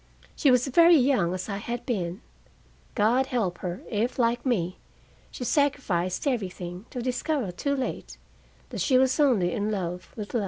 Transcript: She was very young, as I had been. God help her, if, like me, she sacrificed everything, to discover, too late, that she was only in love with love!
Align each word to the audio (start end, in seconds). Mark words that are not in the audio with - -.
She 0.35 0.49
was 0.49 0.65
very 0.67 0.95
young, 0.95 1.31
as 1.31 1.47
I 1.47 1.57
had 1.57 1.85
been. 1.85 2.21
God 2.95 3.27
help 3.27 3.59
her, 3.59 3.83
if, 3.87 4.17
like 4.17 4.43
me, 4.43 4.79
she 5.29 5.43
sacrificed 5.43 6.25
everything, 6.25 6.87
to 6.89 7.03
discover, 7.03 7.51
too 7.51 7.75
late, 7.75 8.17
that 8.69 8.81
she 8.81 8.97
was 8.97 9.19
only 9.19 9.51
in 9.51 9.69
love 9.69 10.11
with 10.15 10.33
love! 10.33 10.39